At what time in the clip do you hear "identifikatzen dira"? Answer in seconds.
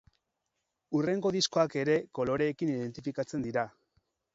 2.79-3.73